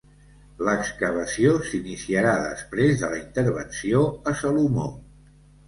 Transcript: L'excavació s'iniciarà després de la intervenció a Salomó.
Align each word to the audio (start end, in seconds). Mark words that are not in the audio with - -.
L'excavació 0.69 1.51
s'iniciarà 1.67 2.33
després 2.47 2.97
de 3.03 3.13
la 3.13 3.21
intervenció 3.21 4.05
a 4.33 4.37
Salomó. 4.43 4.91